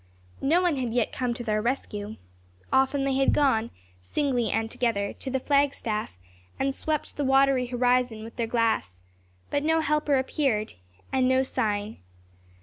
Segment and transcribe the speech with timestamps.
[0.41, 2.15] No one had yet come to their rescue.
[2.73, 3.69] Often had they gone,
[4.01, 6.17] singly and together, to the flag staff,
[6.59, 8.97] and swept the watery horizon with their glass,
[9.51, 10.73] but no helper appeared,
[11.13, 11.97] and no sign.